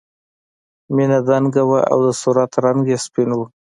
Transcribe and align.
مینه 0.95 1.19
دنګه 1.27 1.63
وه 1.69 1.81
او 1.91 1.99
د 2.05 2.07
صورت 2.21 2.51
رنګ 2.65 2.81
یې 2.91 2.97
سپین 3.05 3.29
و 3.37 3.39